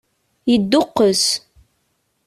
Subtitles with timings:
[0.49, 1.23] Yedduqqes.